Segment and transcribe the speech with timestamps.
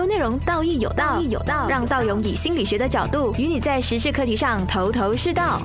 [0.00, 5.60] 究内容道义有道，义有道，让道勇以心理学的角度与你在时事课题上头头是道。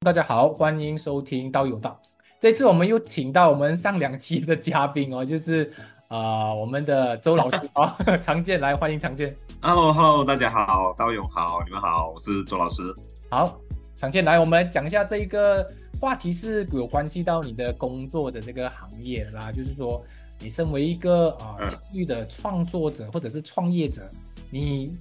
[0.00, 2.00] 大家好，欢迎收听道有道。
[2.40, 5.70] 这次我们又请到我们上两期的嘉宾哦，就是
[6.08, 9.36] 呃我们的周老师啊， 常见来欢迎常见。
[9.60, 12.82] Hello Hello，大家好，道勇好，你们好，我是周老师。
[13.28, 13.60] 好，
[13.94, 15.62] 常见来，我们来讲一下这一个
[16.00, 20.02] 话题是有关系到你的工作的这个行业啦，就是说
[20.40, 24.08] 你身为一个啊、教育的创作者或者是创业者，
[24.50, 24.92] 你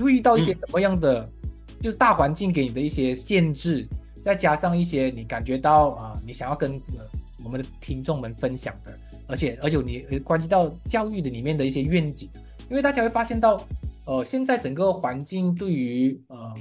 [0.00, 1.28] 会遇到一些什么样的，
[1.80, 3.86] 就是大环境给你的一些限制，
[4.22, 7.04] 再加上一些你感觉到啊、你想要跟呃
[7.44, 12.28] 我们的听众们分享的，而且而且你呃关系到教育的里面的一些愿景，
[12.70, 13.62] 因为大家会发现到，
[14.04, 16.54] 呃，现在整个环境对于呃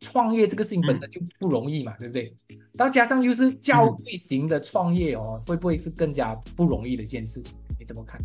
[0.00, 2.34] 创业这个事情本身就不容易嘛，对不对？
[2.74, 7.54] 再加上又是教育型的创业哦，会不会是更加不容易的一件事情？
[7.78, 8.20] 你怎么看？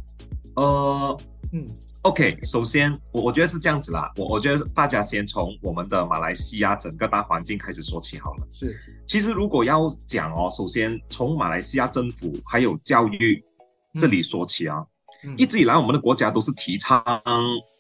[0.56, 1.18] 呃
[1.52, 1.68] 嗯
[2.04, 8.48] ，OK，首先我我觉得是这样子啦，我我觉得大家先从我们的马来西亚整个大环境开始说起好了。
[8.52, 13.44] 是其实如果要讲哦，首先从马来西亚政府还有教育
[14.00, 14.86] 这里说起啊，
[15.24, 17.04] 嗯一直以来我们的国家都是提倡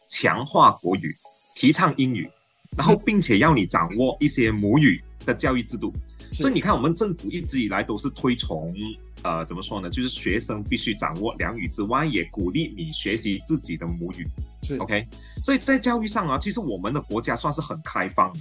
[0.10, 1.14] 强化国语，
[1.56, 2.28] 提倡英语，
[2.78, 5.94] 然后并且要你掌握一些母语的教育制度。
[6.32, 8.74] 所以你看，我们政府一直以来都是推崇，
[9.22, 9.90] 呃，怎么说呢？
[9.90, 14.28] 就是学生必须掌握两语之外，也鼓励你学习自己的母语。
[14.64, 15.06] 是 OK，
[15.44, 18.40] 所以在教育上啊，其实我们的国家算是很开放的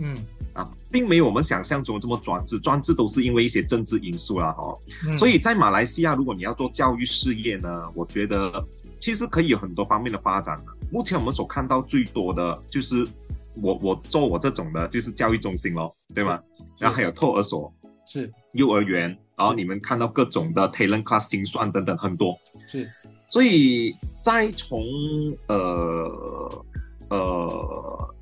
[0.00, 0.14] 嗯
[0.52, 2.60] 啊，并没有我们想象中这么专制。
[2.60, 4.74] 专制都是因为一些政治因素啦，哈、
[5.06, 8.62] 嗯所以在马来西亚，如果你要做教育事业呢，我觉得
[9.00, 10.64] 其实可以有很多方面的发展的。
[10.90, 13.06] 目前我们所看到最多的就是
[13.62, 16.40] 我我做我这种的，就是教育中心咯，对吗？
[16.78, 17.72] 然后还有托儿所、
[18.06, 22.38] 是幼儿园，然后你们看到各种的 talent class 精算等等很多。
[22.66, 22.90] 是
[23.30, 24.82] 所以再从
[25.46, 26.64] 呃
[27.10, 28.14] 呃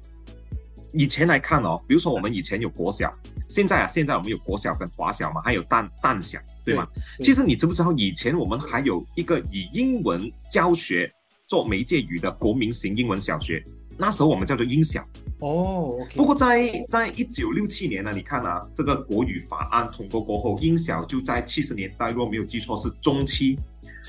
[0.93, 3.15] 以前来看哦，比如说我们以前有国小，
[3.49, 6.87] 现在啊，现在我们有国小跟华小嘛，还有淡淡小，对吗？
[7.17, 11.11] 对其实你知不知道，以前我们还有一个以英文教学
[11.47, 13.63] 做媒介语的国民型英文小学，
[13.99, 15.05] 那时候我们叫做英小。
[15.41, 23.59] 哦，OK，不过在在一九六七年呢，你看啊，这个国语法案通过过后，英小就在七十年代，如果没有记错是中期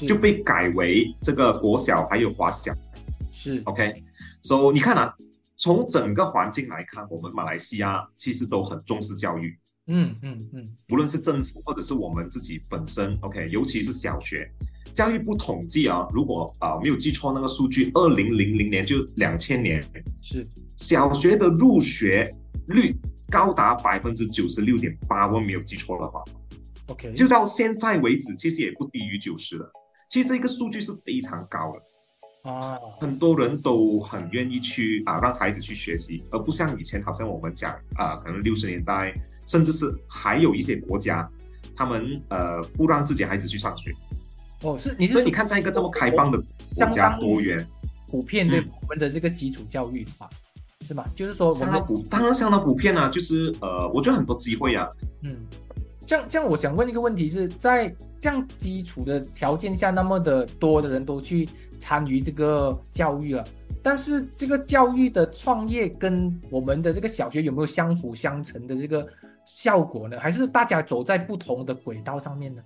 [0.07, 2.73] 就被改为这个国小还有华小。
[3.31, 3.61] 是。
[3.65, 5.13] OK，so、你看啊，
[5.55, 9.57] 从整个环境来看，我们马来西亚其实都很重视教育，
[9.89, 14.49] 嗯嗯嗯无论是政府或者是我们自己本身，OK，尤其是小学。
[14.93, 19.81] 教育部统计啊，如果啊、没有记错那个数据，二零零零年就两千年，
[20.21, 20.45] 是
[20.77, 22.35] 小学的入学
[22.67, 22.95] 率
[23.29, 26.23] 高达百分之九十六点八，我没有记错的话
[26.87, 29.71] ，OK，就到现在为止，其实也不低于九十了。
[30.09, 31.79] 其实这个数据是非常高的。
[32.49, 39.13] 啊很多人都很愿意去啊让孩子去学习，而不像以前好像我们讲啊，可能六十年代，
[39.49, 41.27] 甚至是还有一些国家，
[41.75, 43.91] 他们呃不让自己孩子去上学。
[44.61, 47.65] 哦是你是所以你看，在一个这么开放的国家多元，
[48.07, 50.29] 普遍对嗯我们的这个基础教育啊，
[50.85, 51.07] 是吧？
[51.15, 54.87] 就是说我们的相当普，当然相当普遍啊，就是呃，我觉得很多机会啊，
[55.23, 55.35] 嗯，
[56.05, 61.49] 这样这样，我想问一个问题是在这样基础的条件下，那么的多的人都去
[61.79, 63.47] 参与这个教育了，
[63.81, 69.07] 但是这个教育的创业跟我们的这个小学有没有相辅相成的这个
[69.61, 70.17] 效果呢？
[70.17, 72.61] 还是大家走在不同的轨道上面呢？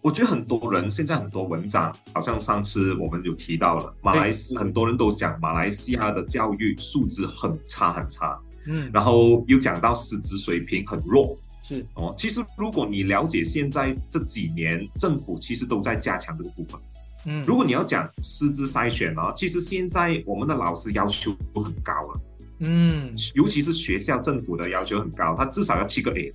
[0.00, 11.36] 我觉得很多人现在很多文章，好像上次我们有提到了，马来西很多人都讲马来西亚的教育素质很差很差，嗯，然后又讲到师资水平很弱。
[11.60, 16.80] 是哦，其实如果你了解现在这几年政府其实都在加强这个部分。
[17.26, 22.20] 嗯，如果你要讲师资筛选呢，其实现在我们的老师要求都很高了，
[22.60, 23.12] 嗯。
[23.34, 26.32] 尤其是学校政府的要求很高，他至少要七个 A，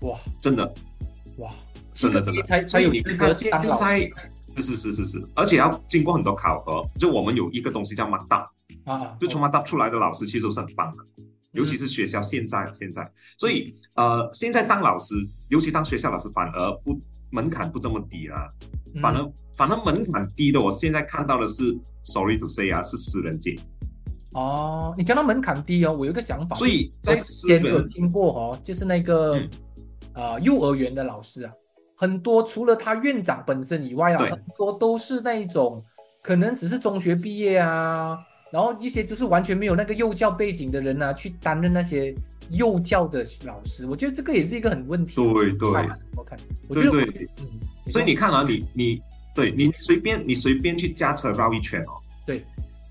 [0.00, 0.18] 哇。
[0.40, 0.74] 真的。
[1.38, 1.52] 哇，
[1.92, 2.42] 真的真的。
[2.42, 4.08] 才所以你看现在
[4.56, 11.04] 是是是是是，而且要经过很多考核，就我们有一个东西叫 m a d a 啊，就从 m a d a 出来的老师其实都是很棒的。
[11.50, 15.14] 尤其是学校现在现在，所以呃，现在当老师，
[15.48, 17.00] 尤其当学校老师，反而不
[17.30, 18.48] 门槛不这么低啦。
[18.94, 19.00] 嗯。
[19.00, 23.56] 反而反而门槛低的，我现在看到的是，sorry to say 啊，是私人界。
[24.34, 29.48] 哦，你讲到门槛低哦，我有一个想法，所以在之前有听过哦，就是那个、嗯。
[30.16, 31.52] 呃幼儿园的老师啊，
[31.96, 35.82] 很多除了他院长本身以外啊，很多都是那一种
[36.22, 38.16] 可能只是中学毕业啊，
[38.52, 42.14] 然后一些就是完全没有那个幼教背景的人啊，去担任那些
[42.50, 45.16] 幼教的老师，我觉得这个也是一个很问题。
[45.16, 45.68] 对对。
[46.14, 46.38] 我看，
[46.68, 49.02] 我觉得对对，嗯，所以你看啊，你你
[49.34, 52.44] 对你随便你随便去驾车绕一圈哦，对，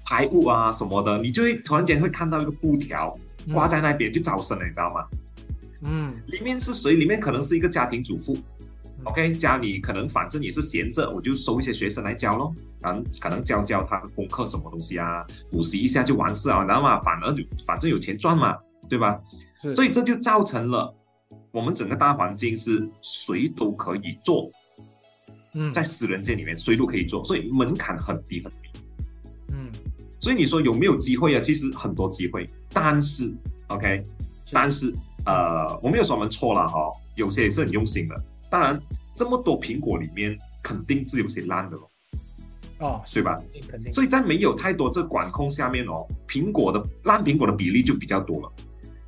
[0.05, 3.17] 排污啊什么的，你就会突然间会看到一个布条
[3.53, 5.05] 挂在那边就招生了，你知道吗？
[5.81, 6.95] 嗯，里面是谁？
[6.95, 8.37] 里面可能是一个家庭主妇。
[9.05, 18.57] OK，家里可能反正也是闲着，我就收一些学生来教咯，然后可能教教他功课什么东西啊，补习一下就完事啊，然后嘛，反而就反正有钱赚嘛，
[18.87, 19.19] 对吧？
[19.73, 20.95] 所以这就造成了
[21.51, 24.49] 我们整个大环境是谁都可以做，
[25.53, 28.82] 嗯，在私人界里面谁都可以做，所以门槛很低很低，嗯，
[30.23, 31.41] 所以你说有没有机会啊？
[31.41, 33.29] 其实很多机会，但是
[33.67, 34.01] OK，
[34.53, 34.89] 但是
[35.25, 38.15] 呃，我没有说我们错了哈，有些也是很用心的。
[38.49, 38.81] 当然，
[39.17, 41.89] 这么多苹果里面，肯定是有些烂的咯，
[42.79, 43.37] 哦，对吧？
[43.67, 43.91] 肯定。
[43.91, 48.49] 所以在没有太多这管控下面哦，苹果的烂苹果的比例就比较多了，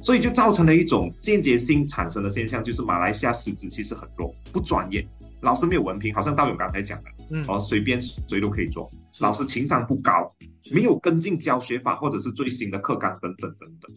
[0.02, 5.08] 所以就造成了一种间接性产生的现象，就是马来西亚师资其实很弱，不专业，
[5.46, 10.28] 老师没有文凭，好像道勇刚才讲的，嗯，哦，随便谁都可以做，老师情商不高，
[10.72, 13.96] 没有跟进教学法或者是最新的课纲等等等等。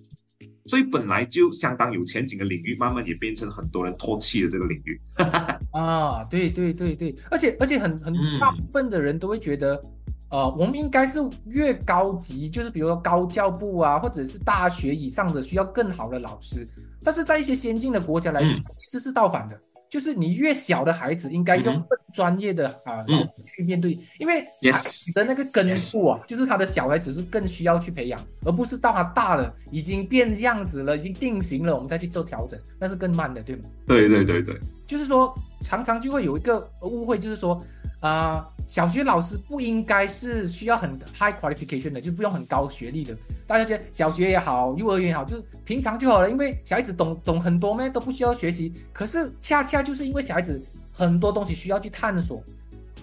[0.66, 5.00] 所以本来就相当有前景的领域，慢慢也变成很多人唾弃的这个领域。
[5.72, 9.80] 啊，对对对对，而且而且很很大部分的人都会觉得，
[10.28, 16.68] 呃，我们应该是越高级，就是比如说高教部啊，或者是大学以上的，需要更好的老师。
[17.02, 19.58] 但是在一些先进的国家来说，其实是倒反的。
[19.90, 23.04] 就是你越小的孩子，应该用更专业的啊
[23.42, 33.62] 去面对，因为你的那个根部啊，就是他的小孩子是更需要去培养，而不是到他大了已经变样子了，已经定型了，我们再去做调整，那是更慢的，对吗？
[33.86, 37.58] 对对对对，就是说常常就会有一个误会，就是说
[38.00, 43.16] 啊，小学老师不应该是需要很 high qualification 的，就不用很高学历的。
[43.46, 48.72] 大家觉得小学也好，幼儿园也好，就是平常就好了，因为小孩子懂懂很多咩，都不需要学习。
[48.92, 50.62] 可是恰恰就是因为小孩子
[50.92, 52.40] 很多东西需要去探索，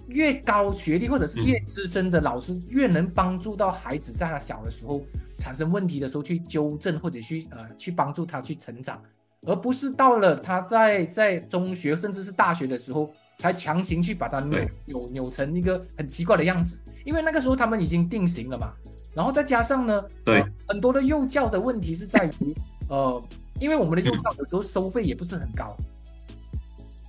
[0.08, 5.02] 越高学历或者是越资深的老师，越能帮助到孩子在他小的时候
[5.40, 9.02] 产生问题的时候去纠正或者去呃去帮助他去成长，
[9.42, 18.74] 而不是到了他在在中学甚至是大学的时候才强行去把它扭扭扭成一个很奇怪的样子，因为那个时候他们已经定型了嘛。
[19.14, 22.56] 然后再加上呢，对很多的幼教的问题是在于，
[22.90, 23.24] 呃，
[23.60, 25.76] 因为我们的幼教有时候收费也不是很高，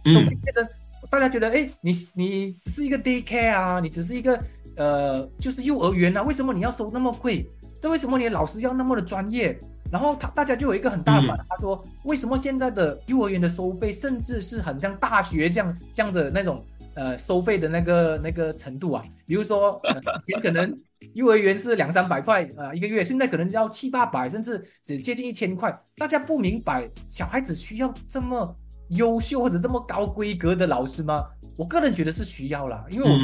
[0.04, 0.68] 收费变成
[1.10, 4.40] 大家觉得，哎，你你只是一个 day care 啊，你只是一个
[4.76, 7.48] 呃，就是幼儿园啊，为什么你要收那么贵？
[7.82, 9.58] 这为什么你的老师要那么的专业？
[9.90, 16.64] 然后他大家就有一个很大的反他说，为什么现在的幼儿园的收费甚至是很像大学这样这样的那种？
[16.98, 20.74] 呃，收费的那个那个程度啊，比如说以前可能
[21.12, 25.70] 幼儿园是两三百块啊一个月，现在可能要七八百，甚至只接近一千块。
[25.98, 28.56] 大家不明白，小孩子需要这么
[28.88, 31.26] 优秀或者这么高规格的老师吗？
[31.58, 33.14] 我个人觉得是需要啦，因为我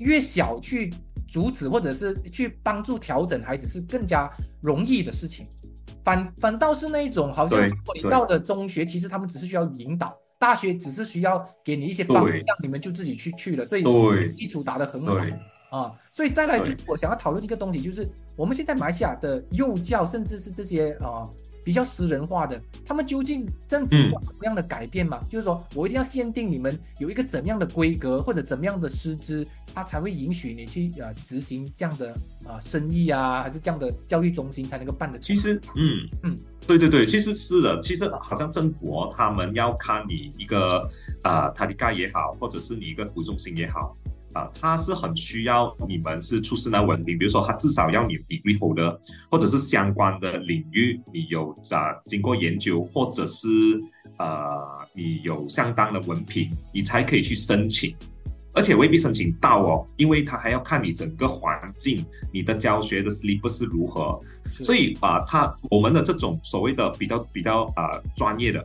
[0.00, 0.92] 越小去
[1.28, 4.28] 阻止或者是去帮助调整孩子是更加
[4.60, 5.46] 容易的事情，
[6.08, 10.16] 反反倒是那一种好像你到了中学，其实他们只是需要引导。
[10.40, 13.82] 大学只是需要给你一些方向，你们就自己去去了，所以
[14.32, 15.16] 基础打得很好
[15.68, 15.92] 啊。
[16.12, 21.28] 所以再来就是我想要讨论一个东西，就是我们现在马来西亚的幼教，甚至是这些啊
[21.64, 25.20] 比较私人化的，他们究竟政府做什么样的改变嘛？
[25.28, 29.44] 就是说我一定要限定你们有一个怎样的规格或者怎么样的师资，
[29.78, 32.12] 他才会允许你去呃执行这样的
[32.44, 35.16] 啊生意啊，还是这样的教育中心才能够办的？
[35.20, 36.36] 其实，嗯嗯。
[36.66, 40.82] 对对对，其实是的，其实好像政府哦，他们要看你一个
[41.22, 43.96] 啊，塔迪盖也好，或者是你一个服务中心也好，
[44.32, 48.98] 啊，他是很需要你们是出示那文凭，比如说他至少要你 degree holder，
[49.30, 53.48] 或者是相关的领域你有啊经过研究，或者是
[54.18, 54.26] 呃
[54.92, 57.94] 你有相当的文凭，你才可以去申请。
[58.58, 68.58] 而且未必申请到哦，因为他还要看你整个环境，你的教学的 slip 是如何，所以啊，他我们的这种所谓的比较比较啊专业的，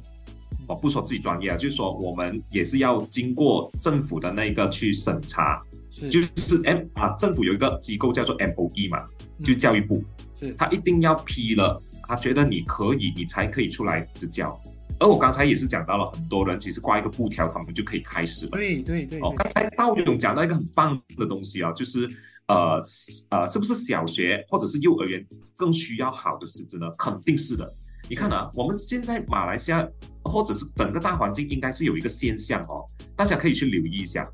[0.65, 5.61] 哦不说自己专业啊，就是说我们也是要经过政府的那个去审查，
[6.09, 9.05] 就是 M 啊，政府有一个机构叫做 M O E 嘛，
[9.43, 10.55] 就教育部，是。
[10.55, 14.57] 他一定要批了，他觉得你可以，你才可以出来执教。
[15.03, 18.51] 而我刚才也是讲到了，很多人其实挂一个布条，他们就可以开始了。
[18.51, 19.19] 对对对。
[19.19, 22.09] 哦，刚才道勇讲到一个很棒的东西啊，就是
[22.47, 22.81] 呃
[23.29, 25.21] 呃，是不是小学或者是幼儿园
[25.57, 26.89] 更需要好的师资呢？
[26.97, 27.69] 肯定是的。
[28.09, 29.85] 你看啊，我们现在马来西亚
[30.23, 34.25] 或者是整个大环境，应该是有一个现象哦，大家可以去留意一下。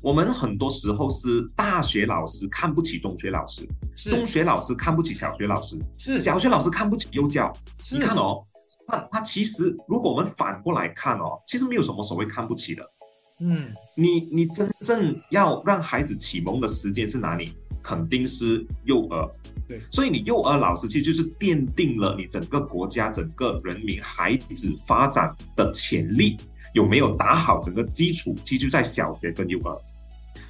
[0.00, 3.66] 我们很多时候是大学老师看不起中学老师，
[4.08, 7.52] 中学老师看不起小学老师，是小学老师看不起幼教。
[7.90, 8.46] 你看哦。
[8.88, 12.86] 那他其实，如果我们反过来看哦，其实没有什么所谓看不起的。
[13.40, 17.52] 嗯，你你真正要让孩子启蒙的时间是哪里？
[17.82, 19.30] 肯定是幼儿。
[19.68, 26.36] 对，所以你幼儿老师其实就是奠定了你整个国家、整个人民孩子发展的潜力
[26.72, 29.76] 有没有打好整个基础，其实就在小学跟幼儿。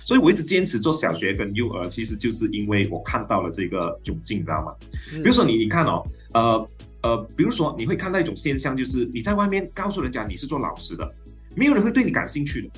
[0.00, 4.74] 所以我一直坚持做小学跟幼儿，其实就是因为我看到了这个窘境，你知道吗？
[5.12, 6.02] 比如说你，你看哦，
[6.32, 6.68] 呃
[7.06, 11.08] 呃，比如说你会看到一种现象，就是你在外面告诉人家你是做老师的，
[11.54, 12.70] 没有人会对你感兴趣的。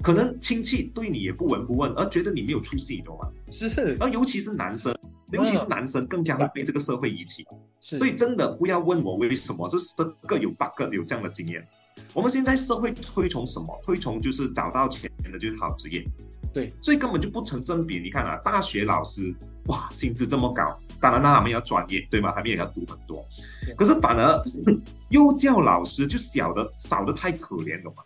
[0.00, 3.28] 可能亲戚对你也不闻不问，而觉得你没有出息，你懂吗？
[3.50, 4.94] 是是，而尤其是男生，
[5.32, 7.44] 尤其是男生更加会被这个社会遗弃。
[7.80, 9.92] 是，所以真的不要问我为什么，这十
[10.26, 11.66] 个有八个有这样的经验。
[12.14, 13.80] 我们现在社会推崇什么？
[13.84, 16.04] 推崇就是找到钱的就是好职业。
[16.52, 17.98] 对，所以根本就不成正比。
[17.98, 19.34] 你看啊，大学老师
[19.66, 22.30] 哇，薪资这么高，当然那他们要专业，对吗？
[22.34, 23.24] 他们也要读很多。
[23.76, 24.42] 可是反而
[25.10, 28.02] 幼教老师就小的少的太可怜，了嘛？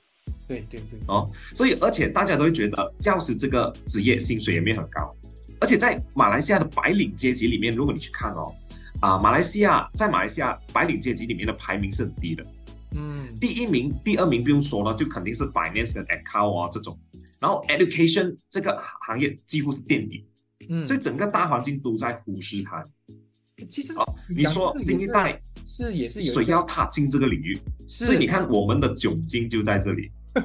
[0.46, 5.12] 对对对，哦，所以而且大家都会觉得教师这个职业薪水也没有很高，
[5.60, 8.54] 而且在马来西亚的白领阶级里面，如果你去看哦，
[9.00, 12.46] 啊，马来西亚在马来西亚白领阶级里面的排名是很低的，
[12.92, 16.96] 嗯，第一名、第二名不用说了，就肯定是 finance 跟 account 啊这种，
[17.40, 20.24] 然后 education 这个行业几乎是垫底，
[20.68, 22.82] 嗯，所以整个大环境都在忽视它。
[23.68, 30.10] 其实哦，你说新一代是也是有谁要踏进这个领域，所以你看我们的窘境就在这里。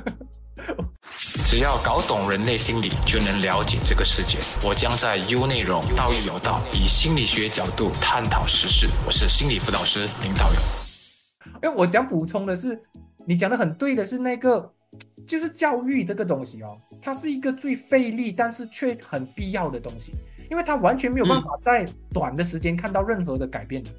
[1.46, 4.38] 只要搞懂人类心理，就能了解这个世界。
[4.64, 8.88] 我将在 U 内容道义有道，以心理学角度探讨时事。
[9.06, 10.60] 我是心理辅导师林道友。
[11.62, 12.82] 哎，我想补充的是，
[13.26, 14.72] 你讲的很对的，是那个
[15.32, 20.12] 就是教育这个东西哦，它是一个最费力，但是却很必要的东西，
[20.50, 23.90] 因为它完全没有办法在短的时间看到任何的改变的。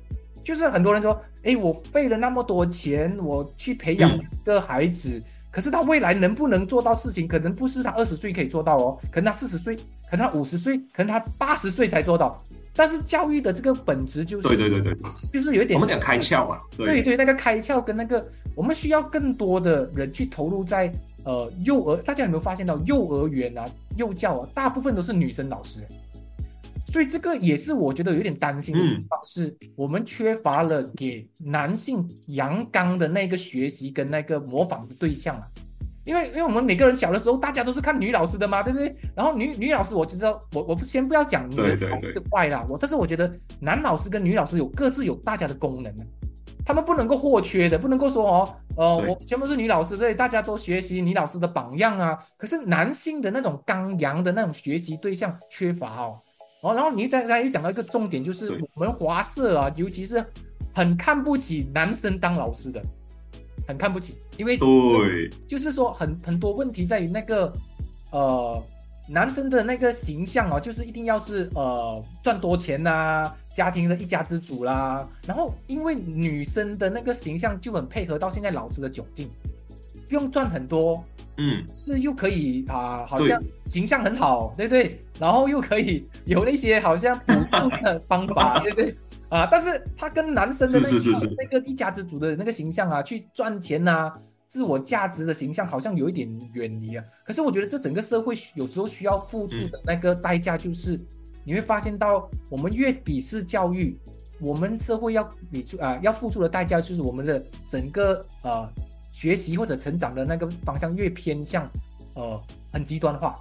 [0.44, 5.22] 就是很多人说，哎，我费了那么多钱，我去培养一个孩子。
[5.50, 9.74] 可是他未来能不能做到事情，可能不是他二十岁可以做到哦，可能他四十岁，
[10.10, 12.38] 可能他五十岁，可能他八十岁才做到。
[12.74, 14.96] 但是教育的这个本质就是，对对对对，
[15.32, 20.92] 就是有一点我们讲开窍嘛，对对，那个开窍跟那个，我们需要更多的人去投入在
[21.24, 23.64] 呃幼儿，大家有没有发现到幼儿园啊、
[23.96, 25.80] 幼教啊，大部分都是女生老师。
[26.86, 35.48] 所以这个也是我觉得有点担心的地方，是我们缺乏了给男性阳刚的那个学习跟那个模仿的对象啊。
[36.04, 38.94] 因为因为我们每个人小的时候，大家都是看女老师的嘛，对不对？
[39.14, 45.94] 然后女女老师，我知道，我我不先不要讲女老师坏啦，我但是我觉得男老师跟女老师有各自有大家的功能，
[46.64, 52.18] 他们不能够或缺的，不能够说哦，呃，我全部是女老师，所以大家都学习女老师的榜样啊。
[52.36, 56.18] 可是男性的那种刚阳的那种学习对象缺乏哦。
[56.62, 60.24] 哦，然后你再再又讲到一个重点，就是我们华社啊，尤其是
[60.72, 62.80] 很看不起男生当老师的，
[63.66, 67.52] 很看不起，因为对，就是说很很多问题在于那个
[68.12, 68.62] 呃
[69.12, 79.28] 男生的那个形象哦，就是一定要是呃赚多钱呐，家庭的一家之主啦，然后因为女生的那个形象就很配合到现在老师的窘境，
[80.08, 81.04] 不用赚很多。
[81.38, 84.98] 嗯，是又可以啊，好像形象很好，对不对？
[85.18, 88.94] 然后又可以有那些好像补助的方法，对不对？
[89.30, 94.12] 啊，但是他跟男生的那个那个一家之主的那个形象啊，去赚钱呐，
[94.52, 97.02] 自我价值的形象好像有一点远离啊。
[97.24, 101.00] 可是我觉得这整个社会有时候需要付出的那个代价，就是
[101.42, 103.98] 你会发现到我们越鄙视教育，
[104.40, 108.68] 我们社会要比出啊要付出的代价就是我们的整个呃。
[109.14, 111.70] 学习或者成长的那个方向越偏向，
[112.14, 112.42] 呃，
[112.72, 113.38] 很极端化，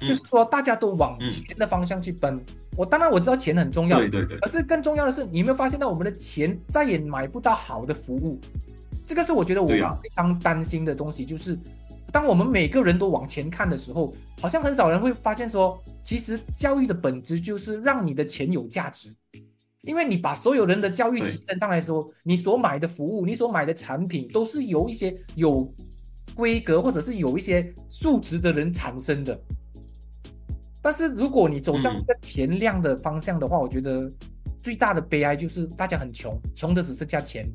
[0.00, 2.44] 就是说大家都往钱的方向去奔。
[2.76, 4.36] 我当然我知道钱很重要，对对对。
[4.40, 8.40] 可是更重要的是，你有没有发现到我们的钱再也买不到好的服务？
[9.04, 11.24] 这个是我觉得我非常担心的东西。
[11.24, 11.58] 就是
[12.12, 19.14] 当我们每个人都往前看的时候，好像很少人会发现说，其实教育的本质就是让你的钱有价值。
[19.82, 25.70] 因为你把所有人的教育提升上来的时候，你所买的服务、你所买的产品，都是由一些有
[26.34, 29.38] 规格或者是有一些素质的人产生的。
[30.80, 34.10] 但是如果你走向一个钱量的方向的话，我觉得
[34.62, 37.46] 最大的悲哀就是大家很穷，穷的只剩下钱。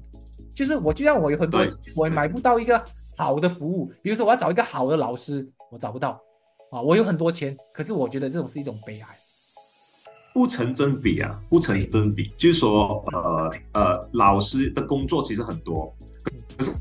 [0.59, 2.83] 就是我就像我有很多，我买不到一个
[3.15, 6.21] 好的服务，比如说我要找一个好的老师，我找不到
[6.69, 6.81] 啊。
[6.81, 9.07] 我有很多钱，可是我觉得这种是一种悲哀。
[10.33, 15.95] 不成正比啊，不成正比，就是说，呃呃，老师的工作其实很多，
[16.57, 16.73] 可是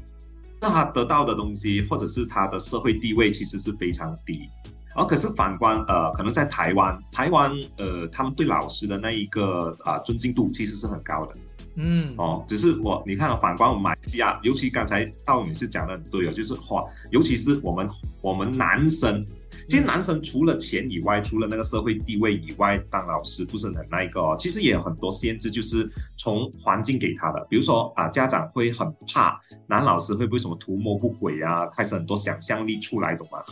[0.61, 4.51] 那他得到的东西或者是他的社会地位其实是非常低，
[4.97, 11.37] 而可是反观，呃，可能在台湾，台湾，呃，他们对老师的那一个啊尊敬度其实是很高的，
[11.81, 17.89] 嗯，哦，只是我你看，反观我们马来西亚，尤其刚才道女士讲的很对哦，就是话，尤其是我们
[18.21, 19.25] 我们男生。
[19.69, 24.35] 其实男生除了钱以外，除了那个社会地位以外，当老师不是很那一个哦。
[24.39, 33.43] 其实也有很多限制，就是从环境给他的，比如说啊，家长会很怕男老师会不会什么图谋不轨啊，开始很多想象力出来，懂吗？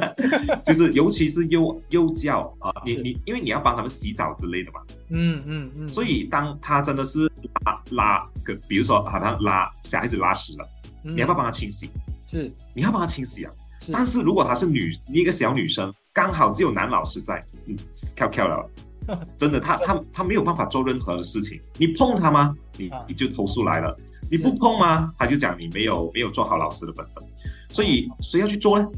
[0.66, 7.26] 就是尤其是幼幼教啊，你你因为你要帮他们洗澡之类的嘛，嗯嗯嗯，所以当他真的是
[7.64, 10.68] 拉拉个，比如说好像拉小孩子拉屎了，
[11.02, 11.88] 你要不要帮他清洗？
[12.26, 13.50] 是你要帮他清洗啊。
[13.84, 17.76] 是，但是如果她是女一个小女生，刚好只有男老师在，嗯，
[18.16, 18.70] 跳跳了，
[19.36, 21.60] 真的，她她她没有办法做任何的事情。
[21.76, 22.54] 你碰她吗？
[22.78, 23.94] 你啊你就投诉来了。
[24.30, 25.12] 你不碰吗？
[25.18, 27.22] 他就讲你没有没有做好老师的本分。
[27.68, 28.88] 所以谁要去做呢？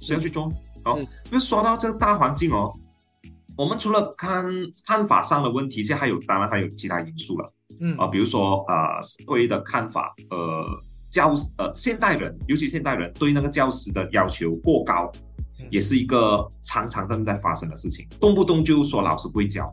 [0.00, 0.52] 谁要去做？
[0.82, 2.72] 好是，那说到这个大环境哦，
[3.56, 4.44] 我们除了看
[4.84, 7.52] 看法上的问题，现在还有当然还有其他因素了。
[7.80, 10.66] 嗯啊，比如说呃，社会的看法，呃，
[11.12, 15.12] 教呃，现代人，尤其现代人对那个教师的要求过高
[15.60, 19.70] 嗯，也是一个常常正在发生的事情，动不动就说老师不会教，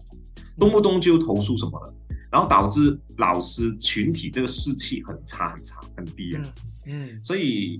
[0.59, 1.93] 动不动就投诉什么的，
[2.29, 6.41] 然后导致老师群体这个士气很差很差很低啊，
[6.85, 7.79] 嗯嗯所以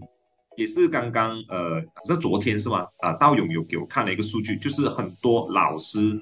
[0.56, 2.88] 也是刚刚呃，好像昨天是吗？
[3.00, 6.18] 啊、道勇有给我看了一个数据，就是很多老师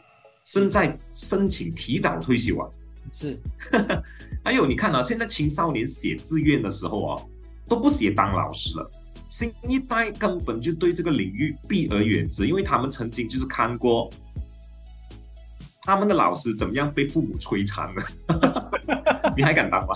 [0.52, 2.68] 正在申请提早退休啊。
[3.14, 3.40] 是
[4.44, 7.24] 还有你看啊，现在青少年写志愿的时候啊，
[7.68, 8.90] 都不写当老师了。
[9.30, 14.10] 新一代根本就对这个领域避而远之，因为他们曾经就是看过
[15.82, 18.02] 他们的老师怎么样被父母摧残的，
[19.36, 19.94] 你还敢当吗？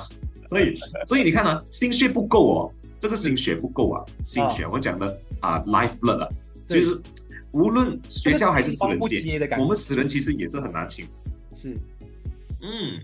[0.50, 6.30] 所以，所以你看啊，心血不够哦，这个心血不够啊，心血我讲的啊，life blood 啊，
[6.68, 7.02] 就是
[7.52, 11.08] 无论学校还是私人界，我们死人其实也是很难请。
[11.54, 11.74] 是
[12.62, 13.00] 嗯，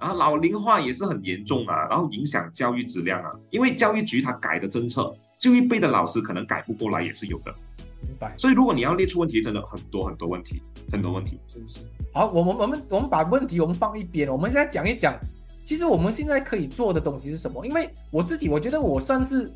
[0.00, 7.52] 然后老龄化也是很严重啊，然后影响教育质量啊，因为教育局它改的政策，就一辈的老师可能改不过来也是有的。
[8.00, 8.34] 明白。
[8.38, 11.38] 所以如果你要列出问题，真的很多很多问题，很多问题。
[11.46, 11.80] 真是。
[12.14, 15.14] 好，我们我们我们把问题我们放一边，我们现在讲一讲，
[15.62, 17.64] 其实我们现在可以做的东西是什么？
[17.66, 19.52] 因为我自己我觉得我算是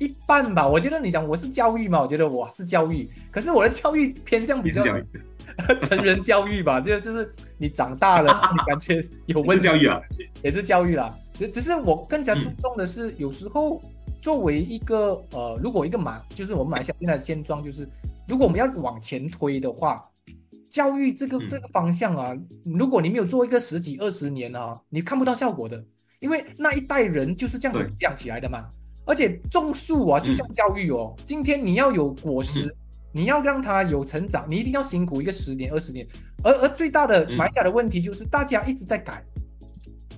[0.00, 4.82] 一半吧，我觉得你讲我是教育嘛，我觉得我是教育，可是我的教育偏向比较
[5.80, 9.64] 成人教育吧，就就是你长大了，你感觉有问题。
[9.64, 10.00] 教育啊？
[10.42, 11.16] 也是教育啦。
[11.34, 13.80] 只只是我更加嗯注重的是，有时候
[14.20, 17.88] 作为一个呃，如果一个马，就是我们马来西亚现在的现状，就是
[18.28, 20.02] 如果我们要往前推的话，
[20.70, 21.48] 教育这个嗯。
[21.48, 25.82] 这个方向啊，如果你没有做一个十几二十年啊，你看不到效果的，
[26.20, 28.68] 因为那一代人就是这样子培养起来的嘛。
[29.04, 32.74] 而且种树啊，就像教育哦，今天你要有果实，
[33.16, 36.06] 你要让它有成长，你一定要辛苦一个十年二十年。
[36.44, 39.24] 而而最大的嗯马来西亚的问题就是大家一直在改，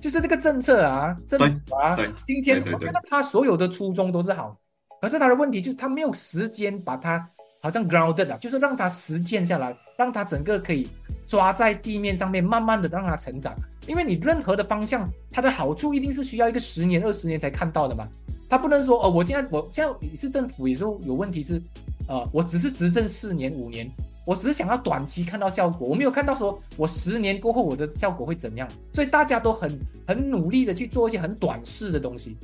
[0.01, 4.53] 就是这个政策啊，政府啊，今天我觉得他所有的初衷都是好，
[5.01, 7.25] 可是他的问题就是他没有时间把它
[7.61, 10.89] 好像 grounded 啊，就是让它实践下来，让它整个可以
[11.25, 13.55] 抓在地面上面，慢慢的让它成长。
[13.87, 18.05] 因为你任何的方向，它的好处一定是需要一个十年二十年才看到的嘛。
[18.49, 21.61] 他不能说哦，我现在我现在是政府也是有问题是，
[22.07, 23.89] 呃，我只是执政四年五年，
[24.25, 32.35] 我只是想要短期看到效果，我没有看到说我十年过后我的效果会怎样，所以大家都很很努力的去做一些很短视的东西，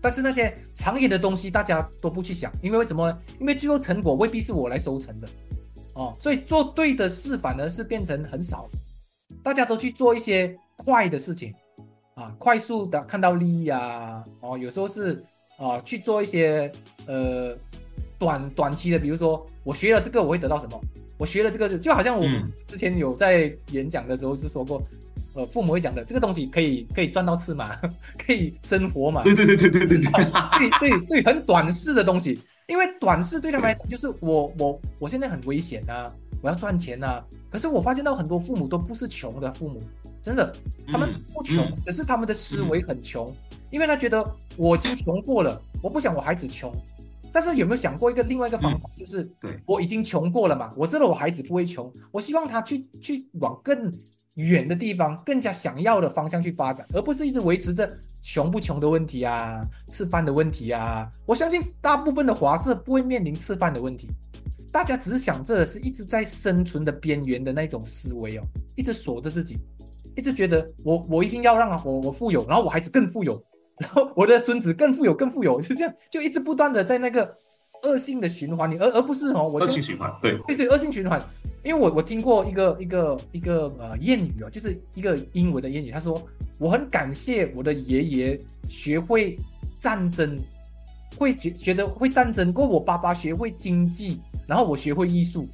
[0.00, 3.08] 但是那些长远的东西大家都不去想，因为为什么？
[3.08, 3.18] 呢？
[3.38, 5.28] 因为最后成果未必是我来收成的，
[5.94, 8.68] 哦，所以做对的事反而是变成很少，
[9.44, 11.54] 大家都去做一些快的事情，
[12.14, 15.22] 啊，快速的看到利益啊，哦，有时候是
[15.58, 16.70] 啊去做一些
[17.06, 17.56] 呃
[18.18, 20.80] 短短期的，比如说我学了这个我会得到什么，
[21.18, 22.50] 我学了这个就就好像我嗯。
[22.66, 24.82] 之前有在演讲的时候是说过，
[25.34, 27.70] 呃，父母会讲的这个东西可以可以赚到吃嘛，
[28.24, 30.10] 可以生活嘛，对对对对对对对，
[30.58, 37.24] 对对 对，很短视的东西，因为短视对他们来讲就是我我我现在很危险啊，我要赚钱啊。
[37.50, 39.80] 可是我发现到很多父母都不是穷的父母，
[40.24, 40.52] 真的，
[40.88, 43.30] 他们嗯不穷，嗯只是他们的思维很穷，
[43.70, 44.24] 因为他觉得
[44.56, 46.74] 我已经穷过了，我不想我孩子穷。
[47.30, 53.92] 但是有没有想过一个另外一个方法，就是对我已经穷过了嘛，我知道我孩子不会穷，我希望他去去往更
[54.36, 61.10] 远的地方、更加想要的方向去发展，而不是一直维持着穷不穷的问题啊、吃饭的问题啊。
[61.26, 64.08] 我相信大部分的华社不会面临吃饭的问题，
[64.70, 68.42] 大家只是想着是一直在生存的边缘的那种思维哦，
[68.76, 69.58] 一直锁着自己，
[70.16, 73.42] 一直觉得我我一定要让我我富有，然后我孩子更富有，
[73.78, 77.34] 然后我的孙子更富有更富有，就这样就一直不断的在那个
[77.82, 81.20] 恶性的循环里，而而不是哦，我就恶性循环，对，对对，恶性循环。
[81.62, 86.20] 因为我我听过一个一个一个呃谚语哦，就是一个英文的谚语，他说
[86.58, 89.38] 我很感谢我的爷爷学会
[89.80, 90.38] 战争，
[91.16, 95.48] 会觉觉得会战争，过我爸爸学会经济，然后我学会艺术。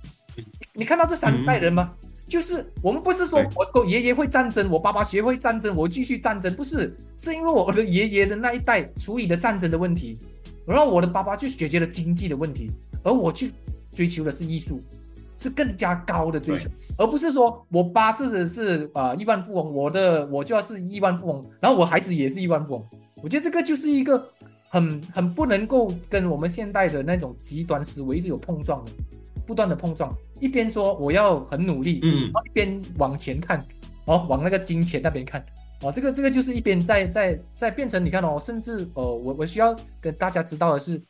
[0.75, 1.93] 你看到这三代人吗？
[2.31, 10.17] 就是我们不是说我我爷爷会战争，我爸爸学会战争，我继续战争，不是，是因为我的爷爷的那一代处理的战争的问题，
[10.65, 12.71] 然后我的爸爸去解决了经济的问题，
[13.03, 13.51] 而我去
[13.91, 14.81] 追求的是艺术，
[15.37, 22.87] 是更加高的追求，而不是说我爸是是啊亿万富翁，我的我就要是亿万富翁，然后我孩子也是亿万富翁，
[23.25, 24.25] 我觉得这个就是一个
[24.69, 28.93] 很很不能够跟我们现代的那种极端思维一直有碰撞的，
[29.45, 30.15] 不断的碰撞。
[30.41, 33.65] 一边说我要很努力，嗯，然后一边往前看，
[34.07, 35.45] 哦，往那个金钱那边看，
[35.83, 41.01] 哦，这个这个就是一边在在在变成你看哦，甚至呃，我我需要跟大家知道的是，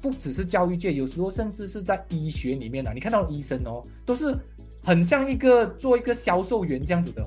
[0.00, 4.36] 不只是教育界，有时候甚至是在医学里面呢，你看到医生哦，都是
[4.84, 7.26] 很像一个做一个销售员这样子的，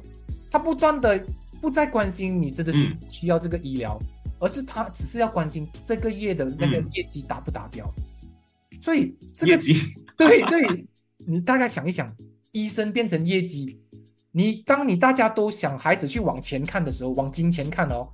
[0.51, 1.23] 他不断的
[1.59, 3.99] 不再关心你真的是需要这个医疗，
[4.39, 7.87] 而是他只是要关心这个月的那个业绩达不达标，
[8.81, 9.57] 所以这个
[10.17, 10.85] 对对。
[11.27, 12.15] 你大概想一想，
[12.51, 13.79] 医生变成业绩，
[14.31, 18.07] 你当你大家都想孩子去往前看的时候，往金钱看哦，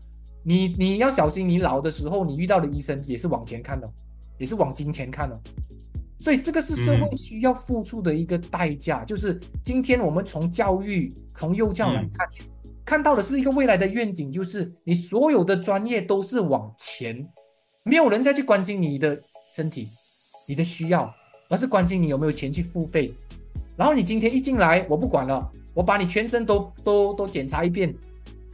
[0.44, 3.90] 你你要小心，你老的时候你遇到的医生也是往前看的，
[4.38, 5.40] 也是往金钱看的，
[6.20, 9.04] 所以这个是社会需要付出的一个代价。
[9.06, 12.28] 就是今天我们从教育从幼教来看，
[12.84, 17.28] 看到的是一个未来的愿景，就是你所有的专业都是往前，
[17.84, 19.22] 没有人再去关心你的
[19.56, 19.90] 身体，
[20.48, 21.14] 你的需要。
[21.50, 23.14] 而是关心你有没有钱去付费，
[23.76, 27.94] 然后你今天一进来，我不管了，我把你全身都都都检查一遍，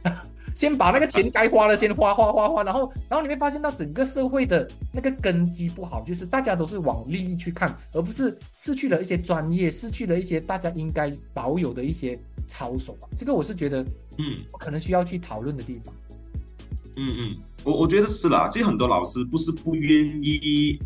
[0.54, 13.08] 先把那个钱该花的先花花花花，然后然后你会发现到整个社会的那个根基不好，就是大家都是往利益去看，而不是失去了一些专业，失去了一些大家应该保有的一些操守啊。
[13.16, 13.82] 这个我是觉得，
[14.18, 15.94] 嗯，可能需要去讨论的地方。
[16.96, 20.78] 嗯嗯，我我觉得是啦，其实很多老师不是不愿意。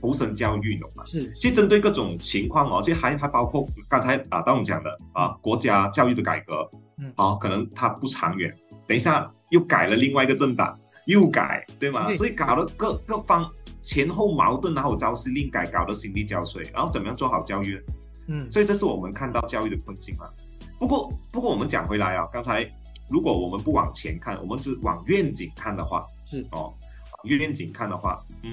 [0.00, 1.04] 投身教育，懂吗？
[1.04, 8.54] 是，其实针对各种情况哦，其实还还包括刚才啊，当我讲的啊，国家教育的改革，嗯，好，可能它不长远。
[8.86, 12.12] 等一下又改了另外一个政党，又改，对吗？
[12.14, 13.50] 所以搞得各各方
[13.82, 17.82] 前后矛盾，然后招司令改，搞得心力交瘁，然后怎么样做好教育？
[18.28, 20.30] 嗯，所以这是我们看到教育的困境啊。
[20.78, 22.70] 不过不过我们讲回来啊，刚才
[23.10, 26.72] 如果我们不往前看，我们只往愿景看的话，是哦，
[27.24, 28.52] 愿景看的话，嗯。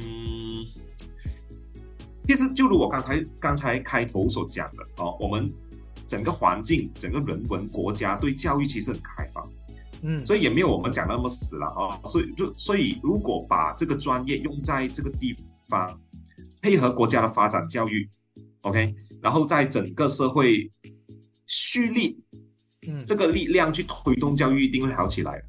[2.28, 5.52] 其实就如我刚才刚才开头所讲的哦，我们
[6.08, 9.48] 整个环境、整个人文国家对教育其实很开放，
[10.04, 12.00] 嗯，所以也没有我们讲那么死了哦。
[12.06, 15.36] 所以就所以，如果把这个专业用在这个地
[15.70, 16.00] 方，
[16.62, 18.08] 配合国家的发展教育
[18.62, 20.70] ，OK，然后在整个社会
[21.46, 22.20] 蓄力，
[22.88, 25.42] 嗯，这个力量去推动教育，一定会好起来。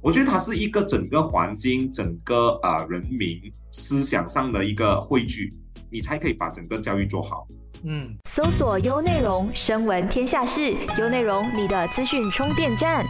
[0.00, 3.40] 我觉得它是一个整个环境、整个啊人民
[3.72, 5.52] 思想上的一个汇聚。
[5.96, 7.46] 你才可以把整个教育做好。
[7.84, 13.02] 嗯，搜索优内容，声闻天下事，优内容你的资讯充电站。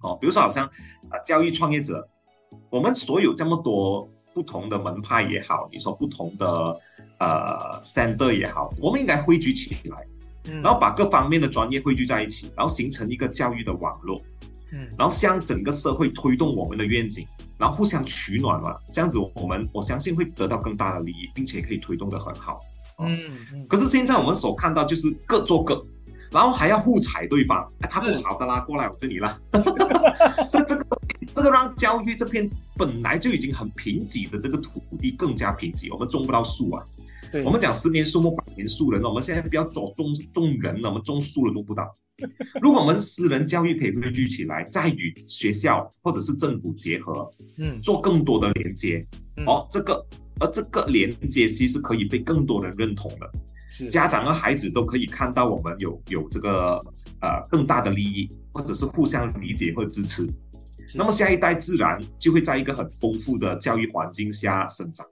[0.00, 0.64] 哦，比如说好像
[1.10, 2.08] 啊，教育创业者，
[2.70, 6.80] 我们所有这么多不同的门派也好，你说不同的
[7.18, 10.06] 呃 center 也好，我们应该汇聚起来，
[10.62, 14.18] 然后把各方面的专业汇聚在一起，然后形成一个教育的网络。
[14.74, 17.26] 嗯，然后向整个社会推动我们的愿景。
[17.56, 22.58] 然后互相取暖嘛，这样子我们我相信会得到更大的利益，并且可以推动的很好。
[22.98, 23.16] 嗯，
[23.68, 25.80] 可是现在我们所看到就是各做各，
[26.32, 29.38] 然后还要互踩对方，他不好的啦，过来我这里啦。
[30.50, 30.86] 这这个
[31.32, 36.84] 这个让教育这片本来就已经很贫瘠的这个土地更加贫瘠，我们种不到树啊。
[37.44, 41.88] 我们讲十年树木百年树人，我们现在不要走种种人了，我们种树了都不到。
[42.62, 49.04] 如果我们私人教育可以汇聚起来，再与学校或者是政府结合，嗯，做更多的连接，
[49.46, 50.06] 哦，这个
[50.40, 53.30] 而这个连接其实可以被更多人认同的，
[53.68, 53.88] 是。
[53.88, 56.74] 家长和孩子都可以看到我们有有这个
[57.20, 60.24] 呃更大的利益，或者是互相理解或支持，
[60.94, 65.04] 那么下一代自然就会在一个很丰富的教育环境下生长，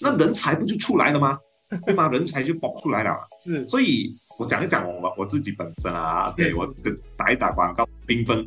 [0.00, 1.38] 那人才不就出来了吗？
[1.84, 2.08] 对吗？
[2.08, 3.14] 人才就保出来了。
[3.44, 6.72] 是，所以我讲一讲我我自己本身啊，对我
[7.16, 8.46] 打一打广告，缤纷。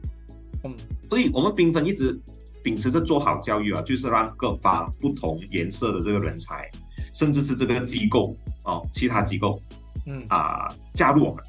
[0.64, 0.74] 嗯，
[1.04, 2.18] 所以我们缤纷一直
[2.64, 6.70] 秉持着做好教育啊，就是让各方不同颜色的这个人才，
[7.14, 9.62] 甚至是这个机构哦，其他机构，
[10.06, 11.44] 嗯啊，加入我们，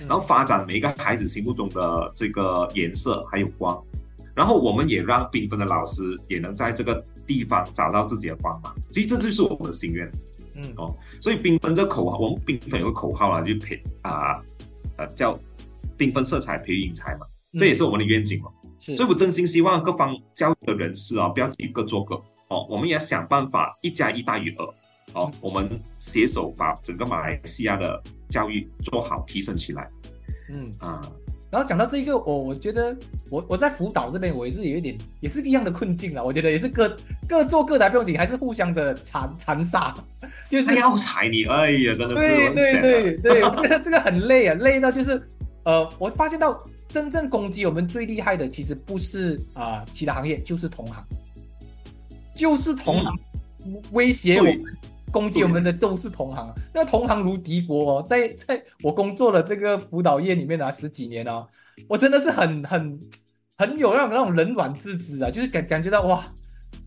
[0.00, 3.80] 然后发展每一个孩子心目中的这个颜色还有光，
[4.34, 8.74] 然后我们也让缤纷的老师也能在这个地方找到自己的光芒。
[8.90, 10.10] 其实这就是我们的心愿。
[10.54, 10.72] 嗯。
[10.76, 14.42] 哦，所以缤纷这口号，我们缤纷有个口号啦，就培啊
[14.96, 15.38] 呃叫
[15.98, 17.26] 缤纷色彩培育英才嘛，
[17.58, 18.50] 这也是我们的愿景嘛。
[18.78, 22.16] 是，所以我真心希望各方教育的人士啊，不要自己各做各
[22.48, 24.74] 哦，我们也要想办法一加一大于二
[25.14, 29.88] 哦，我们携手把整个马来西亚的教育做好，提升起来。
[30.50, 31.00] 嗯，啊，
[31.54, 32.96] 然后讲到这一个，我我觉得
[33.30, 36.24] 我我在辅导这边，我也是有一点，也是一样的困境了。
[36.24, 36.96] 我觉得也是各
[37.28, 39.94] 各做各的，不用紧，还是互相的残残杀，
[40.50, 45.22] 就是要踩你，哎呀，真的是对对对对，我觉得这个很累啊，累到就是
[45.62, 51.06] 呃，我发现到真正攻击我们最厉害的，其实不是啊、其他行业，就是同行，
[52.34, 53.16] 就是同行、
[53.92, 54.64] 威胁我们对。
[55.14, 58.02] 攻击我们的就是同行，那同行如敌国哦。
[58.02, 61.46] 在在我工作的这个辅导业里面啊，十几年啊，
[61.86, 63.00] 我真的是很很
[63.56, 66.24] 很有那种那种冷暖自知啊，就是感感觉到哇，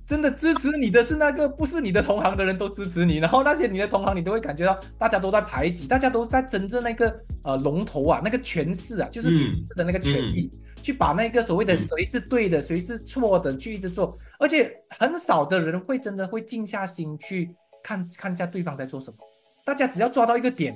[0.06, 10.52] 真的支持你的是那个不是你的同行的人都支持你，然后那些你的同行你都会感觉到大家都在排挤，大家都在争着那个呃龙头啊，那个权势啊，就是嗯权势的那个权利，
[10.84, 11.78] 去把那个所谓的嗯。
[11.78, 17.56] 谁是对的，谁是错的去一直做，而且很少的人会真的会静下心去
[17.88, 19.18] 看看一下对方在做什么，
[19.64, 20.76] 大家只要抓到一个点，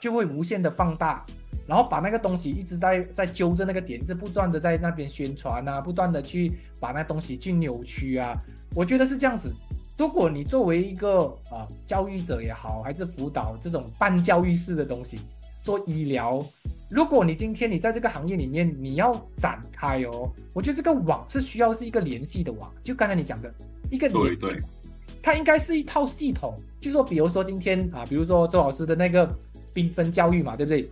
[0.00, 1.22] 就会无限的放大。
[1.66, 8.34] 然后把那个东西一直在在揪着那个点子，不断的在那边宣传啊，不断的去把那东西去扭曲啊，
[8.74, 9.52] 我觉得是这样子。
[9.98, 15.20] 如果你作为一个啊、教育者也好，还是辅导这种半教育式的东西，
[15.62, 16.42] 做医疗，
[16.88, 23.52] 如果你今天你在这个行业里面你要展开哦，我觉得这个网是需要是一个联系的网，就刚才你讲的
[23.90, 24.62] 一个联系对对
[25.22, 29.28] 它应该是一套系统，就说比如说今天啊，比如说周老师的那个
[29.74, 30.88] 缤纷教育嘛，对不对？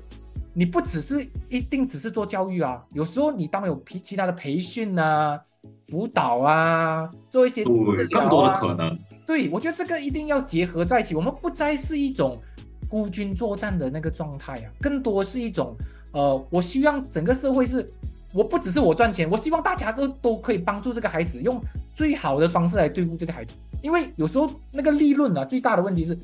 [0.52, 5.38] 你不只是一定只是做教育啊，有时候你当然有其其他的培训啊、
[5.86, 8.98] 辅导啊，做一些治对，更多的啊可能。
[9.26, 12.38] 对，我觉得这个一定要结合在一起，我们不再是一种
[12.88, 15.76] 孤军作战的那个状态啊，更多是一种
[16.12, 17.86] 呃，我希望整个社会是，
[18.32, 21.60] 我不只是我赚钱，我希望大家都都可以帮助这个孩子，用
[21.94, 26.18] 最好的方式来对付这个孩子，因为有时候那个利润啊，最大的问题是，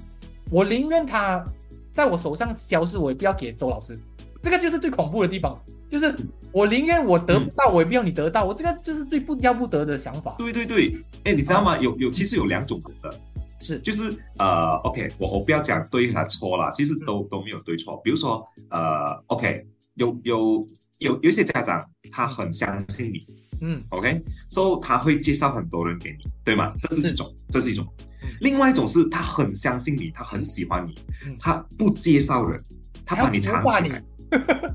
[0.50, 1.44] 我宁愿他
[1.90, 3.98] 在我手上消失，我也不要给周老师，
[4.42, 5.56] 这个就是最恐怖的地方，
[5.88, 6.14] 就是
[6.50, 11.78] 我宁愿我得不到，我也不要你得到，我这个就是最不要不得的想法，对对对，哎，你知道吗？
[11.78, 13.20] 有有，其实有两种人的，
[13.60, 18.00] 是就是呃，OK，我我不要讲对还错啦，其实都都没有对错。
[18.02, 20.66] 比如说呃，OK，有有
[20.98, 23.20] 有有一些家长他很相信你
[23.62, 26.72] 嗯，OK，so、他会介绍很多人给你，对吗？
[26.82, 27.86] 这是一种，这是一种。
[28.22, 28.28] 嗯。
[28.40, 30.94] 另外一种是他很相信你，他很喜欢你
[31.26, 32.60] 嗯，他不介绍人，
[33.06, 34.02] 他把你藏起来，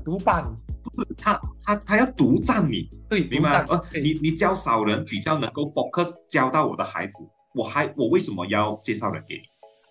[0.04, 0.48] 毒霸你，
[1.18, 3.80] 他他他要独占你，对，明白吗？
[3.92, 9.42] 呃，你你教少人比较能够 focus 教到我的孩子，我还我为什么要介绍人给你？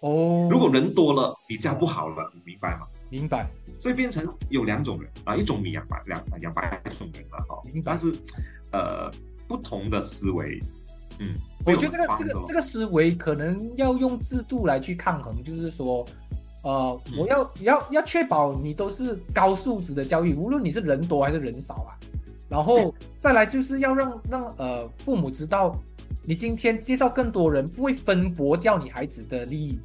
[0.01, 2.87] 哦，如果人多了，你教不好了，你明白吗？
[3.09, 3.47] 明白，
[3.79, 7.57] 所以变成有两种人啊，一种米养百两养百种人了哈。
[7.63, 8.13] 明白，但是
[8.71, 9.11] 呃
[9.47, 10.59] 不同的思维，
[11.19, 16.05] 嗯，我觉得这个这个这个个思维可能要用制度来去抗衡，就是说，
[16.63, 17.17] 呃，嗯。
[17.17, 21.97] 我要要要确保你都是高素质的教育，无论你是人多还是人少啊。
[22.49, 25.77] 然后再来就是要让让呃父母知道，
[26.25, 29.77] 你今天介绍更多人，不会分薄掉你孩子的利益，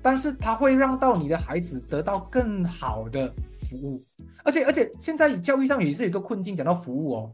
[0.00, 4.02] 但是他会让到你的孩子得到更好的服务。
[4.44, 7.30] 而且而且现在教育上也是有一个困境，讲到服务哦，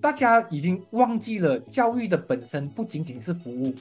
[0.00, 3.74] 大家已经忘记了教育的本身不仅仅是服务，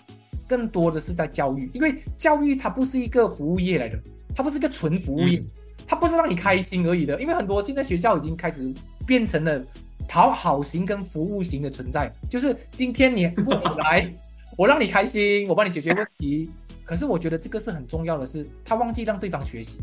[0.47, 3.97] 更多的是在教育，因为教育它不是一个服务业来的，
[4.35, 5.45] 它不是一个纯服务业，嗯
[5.87, 8.71] 它不是让你开心而已的，因为很多现在学校已经开始
[9.07, 9.59] 变成了
[10.07, 14.07] 讨好型跟服务型的存在，就是今天你父母来，
[14.55, 16.51] 我让你开心，我帮你解决问题。
[16.83, 19.79] 可是我觉得这个是很重要的是，他忘记让对方学习。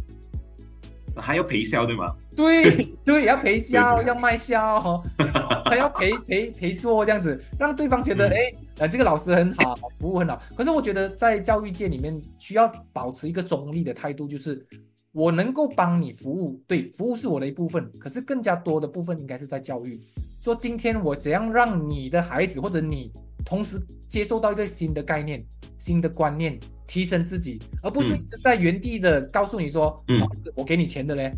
[1.17, 2.15] 还要陪笑对吗？
[2.37, 5.03] 对 对，要陪笑，对对要卖笑，哦
[5.67, 8.37] 还要陪陪陪做这样子，让对方觉得嗯哎、
[8.79, 10.41] 呃，这个老师很好，服务很好。
[10.55, 14.65] 可是我觉得在教育界里面需要保持一个中立的态度，就是
[15.13, 19.99] 我能够帮你服务，对，服务是我的一部分，可是更加多的部分应该是在教育。
[20.43, 23.11] 说今天我怎样让你的孩子或者你
[23.47, 25.43] 同时接受到一个新的概念、
[25.79, 28.17] 新的观念，提升自己，而不是嗯。
[28.17, 31.33] 一直在原地的告诉你说，嗯啊我给你钱的嘞，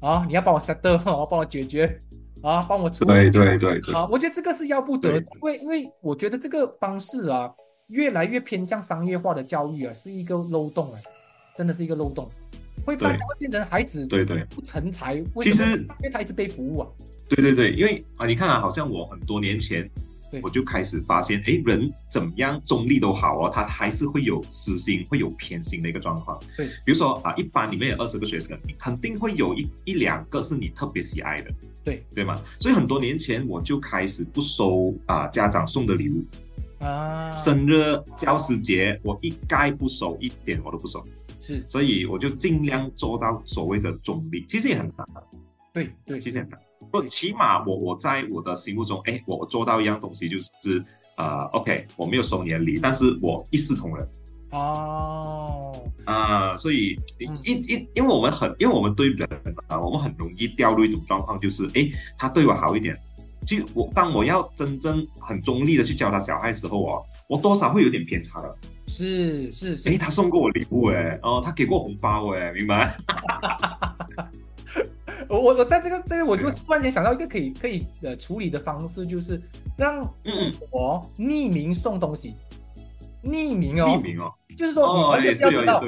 [0.00, 1.98] 啊，你要帮我 settle，我 帮我解决，
[2.42, 3.12] 啊，帮我处理。
[3.12, 7.52] 对对对对，啊，我觉得这个是要不得，因为因为我觉得这个方式啊，
[7.88, 10.98] 越来越偏向商业化的教育啊，是一个漏洞啊，
[11.54, 12.26] 真的是一个漏洞，
[12.86, 14.42] 会大对家会变成孩子对对。
[14.46, 16.88] 不成才，为其实因为他一直被服务啊，
[17.28, 19.90] 对对对，因为啊，你看啊，好像我很多年前对
[20.42, 26.40] 我就开始发现，哎，人怎么样中立都好哦，他还是会有私心，会有偏心的一个状况。
[26.56, 31.50] 对，比如说啊，一班里面有二十个学生，你肯定会有一一两个是你特别喜爱的，
[31.84, 32.40] 对对吗？
[32.60, 36.24] 所以很多年前我就开始不收啊家长送的礼物，
[36.84, 41.04] 啊，生日、教师节，我一概不收，一点我都不收。
[41.40, 45.06] 是，所以我就尽量做到所谓的中立，其实也很难，
[45.72, 46.60] 对对，其实很难。
[46.90, 50.84] 不，起码我我在我的心目中，哎，我做到一样东西，就是
[51.16, 54.08] 呃，OK，我没有收你的礼，但是我一视同仁。
[54.50, 55.72] 哦，
[56.04, 59.26] 啊，所以因因因为我们很，因为我们对人
[59.66, 62.94] 啊，我们很容易掉入一种状况，就是哎，他对我好一点，
[63.46, 68.56] 就我当我要真正很中立的去教他小孩时候哦，我多少会有点偏差的。
[68.86, 72.94] 是是是，哎，他送过我礼物哎，哦，他给过红包哎，明白？
[75.32, 79.40] 我我我在这个这边，我就突然间想到一个可以可以呃处理的方式，就是
[79.78, 80.06] 让
[80.70, 82.34] 我匿名送东西，
[83.24, 85.82] 匿名哦，匿名哦，就是说你完全不要知道，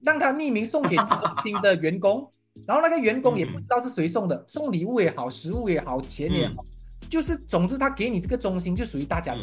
[0.00, 0.94] 让他匿名送给
[1.42, 2.30] 新的员工，
[2.66, 6.62] 然后那个员工 也不知道是谁送的，送礼物也好，食物也好，钱也好，
[7.08, 9.40] 就是总之他给你这个中心就属于大家的，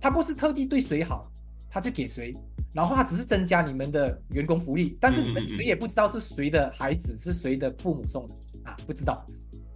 [0.00, 1.28] 他不是特地对谁好。
[1.70, 2.34] 他就给谁，
[2.72, 9.24] 然后他只是增加你们的员工福利，但是你们谁也不知道是谁的孩子是谁的父母送的啊，不知道。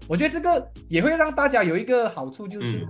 [0.09, 2.87] 我觉得这个也会让大家有一个好处，就是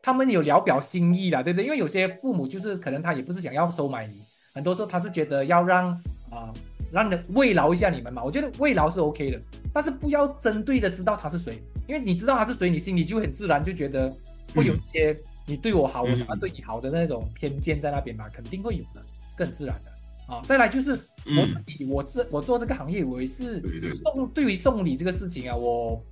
[0.00, 1.64] 他们有聊表心意啦，对不对？
[1.64, 4.14] 因为有些父母就是可能他也不是想要收买你，
[4.54, 5.90] 很多时候他是觉得要让
[6.30, 6.52] 啊
[6.92, 8.22] 让人慰劳一下你们嘛。
[8.22, 9.40] 我觉得慰劳是 OK 的，
[9.72, 14.10] 但是不要针对的知道他是谁，因为你知道他是谁，你心里就很自然就觉得
[14.54, 15.16] 会有一些。
[15.46, 19.02] 你对我好，我想要对你好的那种偏见在那边嘛，肯定会有的，
[19.36, 20.40] 更自然的啊。
[20.46, 26.02] 再来就是我自己，我这我做这个行业，我也是送对于送礼这个事情啊，我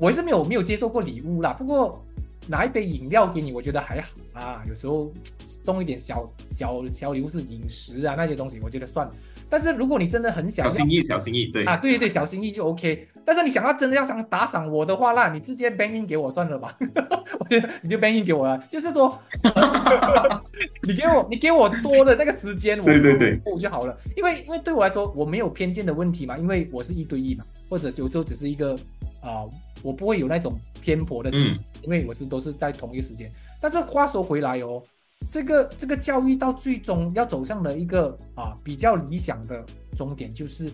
[0.00, 1.52] 我也是没有没有接受过礼物啦。
[1.52, 2.04] 不过
[2.48, 4.64] 拿一杯饮料给你，我觉得还好啊。
[4.68, 5.12] 有时候
[5.44, 9.14] 送一点小小小礼物是饮食啊那些东西，我觉得算了。
[9.50, 13.06] 但是如果你真的很想小心意，小心意，对啊，对对对，小心意就 OK。
[13.24, 16.74] 但是你想要真的要想打赏我的话，那你直接 ban in 给我算了吧，
[17.38, 18.56] 我觉得你就 ban in 给我了。
[18.70, 19.20] 就是说，
[20.86, 23.96] 你给我你给我多的那个时间，我对对对，就好了。
[24.16, 28.74] 因为因为对我来说，我没有偏见的问题嘛，因为我是一对一嘛，或者有时候只是一个
[29.20, 29.44] 啊，
[29.82, 33.30] 我不会有那种偏颇的，嗯，因为我是都是在同一个时间。
[33.60, 34.82] 但是话说回来哦。
[35.30, 39.64] 这个这个教育到最终要走向的一个啊比较理想的
[39.96, 40.70] 终点，就是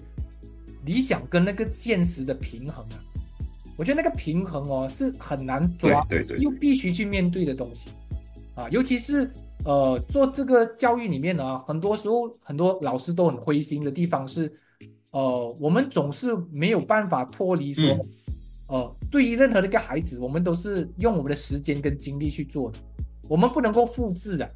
[0.84, 2.96] 理想跟那个现实的平衡啊。
[3.76, 7.90] 我觉得那个平衡哦是很难抓，对对，又必须去面对的东西
[8.54, 8.66] 啊。
[8.70, 9.30] 尤其是
[9.66, 14.50] 呃做这个教育里面呢，很多时候很多老师都很灰心的地方是，
[15.10, 17.84] 呃我们总是没有办法脱离说，
[18.68, 22.78] 呃对于任何的一个孩子，我们都是用我们的时间跟精力去做的。
[23.28, 24.48] 我们不能够复制的，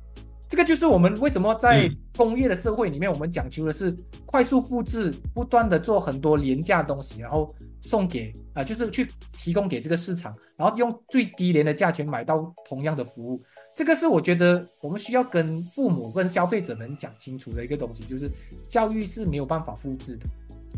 [0.49, 13.41] 这个就是我们为什么在工业的社会里面，我们讲究的是快速复制，不断的做很多廉价东西，然后送给啊，就是去提供给这个市场，然后用最低廉的价钱买到同样的服务。
[13.75, 18.29] 这个是我觉得我们需要跟父母跟消费者们讲清楚的一个东西，就是
[18.69, 20.27] 教育是没有办法复制的。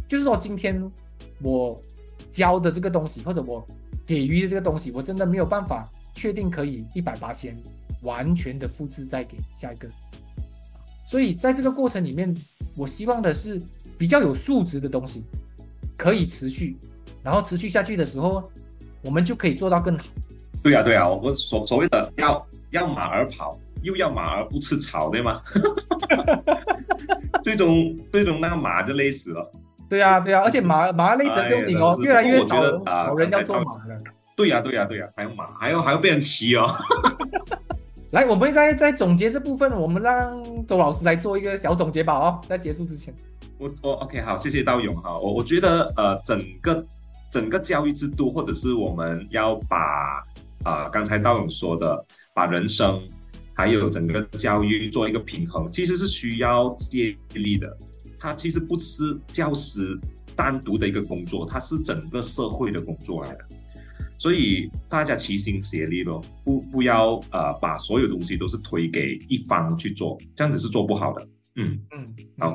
[0.06, 0.90] 就是说，今天
[1.42, 1.80] 我
[2.30, 3.66] 教的这个东西，或者我
[4.06, 7.56] 给予的这个东西，我真的没有办法确定可以一百八千。
[8.02, 9.88] 完全的复制再给下一个，
[11.06, 12.34] 所以在这个过程里面，
[12.76, 13.60] 我希望的是
[13.98, 15.24] 比较有数值的东西，
[15.96, 16.76] 可以持续，
[17.22, 18.50] 然后持续下去的时候，
[19.02, 20.04] 我们就可以做到更好。
[20.62, 25.42] 对呀，对呀，我们所所谓的要要马儿跑，又要马儿不吃草， 对吗？
[27.42, 29.50] 最终最终那个马就累死了。
[29.88, 33.98] 对呀，对呀，而且马马累死不用紧哦，越来越少少人要做马了。
[34.34, 36.66] 对呀，对呀，对呀，还有马，还有还要被人骑哦。
[38.12, 42.12] 来，我们在在总结这部分，我们让周老师来做一个小总结吧。
[42.12, 43.12] 哦，在结束之前，
[43.56, 45.18] 我我 OK 好，谢谢道勇哈。
[45.18, 46.86] 我我觉得呃，整个
[47.30, 50.22] 整个教育制度，或者是我们要把
[50.62, 53.00] 啊刚才道勇说的，把人生
[53.54, 57.74] 还有整个教育做一个平衡，其实是需要借力的。
[58.20, 59.98] 它其实不是教师
[60.36, 63.44] 单独的一个工作，它是整个社会的工作来的。
[64.22, 71.28] 所以大家齐心协力咯，不不要呃把所有东西都是推给一方去做，这样子是做不好的。
[71.56, 72.06] 嗯嗯，
[72.38, 72.54] 好，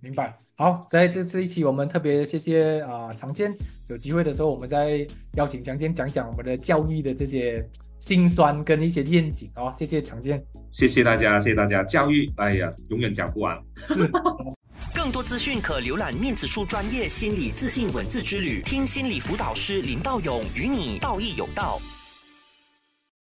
[0.00, 0.36] 明白。
[0.54, 3.52] 好，在这次一期我们特别谢谢啊常见，
[3.88, 9.74] 有机会的时候我们再邀请常见讲讲我们的教育的这些辛酸跟一些愿景哦。
[9.76, 10.40] 谢谢常见，
[10.70, 11.82] 谢谢大家，谢谢大家。
[11.82, 13.60] 教育，哎呀，永远讲不完。
[13.74, 14.08] 是。
[14.98, 21.80] 更多资讯可浏览面子书专业心理自信文字之旅，听心理辅导师林道勇与你道义有道。